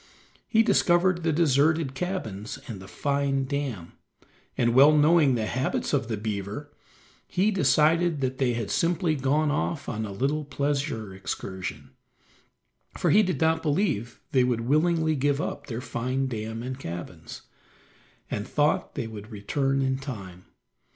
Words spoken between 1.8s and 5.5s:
cabins and the fine dam, and well knowing the